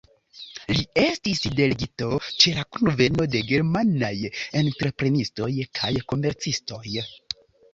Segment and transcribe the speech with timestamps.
[0.77, 2.07] Li estis delegito
[2.45, 4.11] ĉe la kunveno de germanaj
[4.63, 6.83] entreprenistoj kaj komercistoj.